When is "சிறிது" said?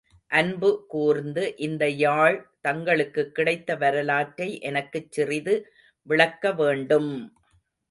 5.11-5.55